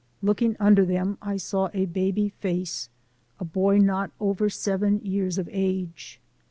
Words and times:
Looking 0.23 0.57
under 0.59 0.83
them 0.83 1.19
I 1.21 1.37
saw 1.37 1.69
a 1.75 1.85
baby 1.85 2.29
face, 2.29 2.89
a 3.39 3.45
boy 3.45 3.77
not 3.77 4.09
over 4.19 4.49
seven 4.49 4.99
years 5.01 5.37
of 5.37 5.47
age. 5.51 6.19